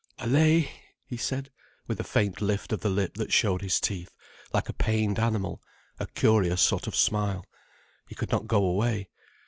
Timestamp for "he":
1.05-1.15, 8.07-8.15